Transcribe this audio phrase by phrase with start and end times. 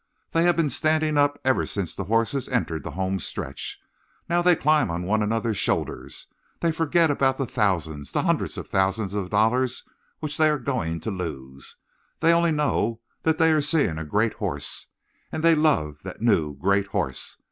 [0.31, 3.79] They have been standing up ever since the horses entered the home stretch.
[4.27, 6.25] Now they climb on one another's shoulders.
[6.61, 9.83] They forget all about thousands the hundreds of thousands of dollars
[10.19, 11.75] which they are going to lose.
[12.19, 14.87] They only know that they are seeing a great horse.
[15.31, 17.37] And they love that new, great horse.